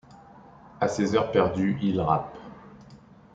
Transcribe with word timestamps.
À 0.79 0.87
ses 0.87 1.13
heures 1.13 1.31
perdues, 1.31 1.77
il 1.79 2.01
rappe. 2.01 2.35